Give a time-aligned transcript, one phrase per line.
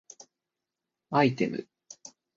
[1.11, 1.69] アイテム